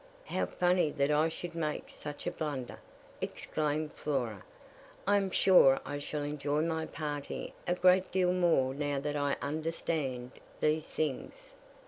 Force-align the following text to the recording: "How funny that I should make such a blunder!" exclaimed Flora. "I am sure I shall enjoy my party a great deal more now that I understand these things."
"How 0.25 0.47
funny 0.47 0.89
that 0.93 1.11
I 1.11 1.29
should 1.29 1.53
make 1.53 1.91
such 1.91 2.25
a 2.25 2.31
blunder!" 2.31 2.79
exclaimed 3.21 3.93
Flora. 3.93 4.43
"I 5.05 5.17
am 5.17 5.29
sure 5.29 5.79
I 5.85 5.99
shall 5.99 6.23
enjoy 6.23 6.63
my 6.63 6.87
party 6.87 7.53
a 7.67 7.75
great 7.75 8.11
deal 8.11 8.33
more 8.33 8.73
now 8.73 8.99
that 8.99 9.15
I 9.15 9.37
understand 9.43 10.31
these 10.59 10.89
things." 10.89 11.51